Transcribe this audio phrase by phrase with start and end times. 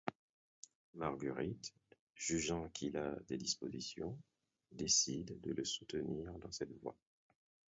[0.95, 1.75] Marguerite,
[2.15, 4.17] jugeant qu'il a des dispositions,
[4.71, 6.97] décide de le soutenir dans cette voie.